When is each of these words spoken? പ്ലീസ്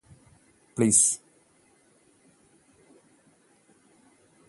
പ്ലീസ് 0.77 1.05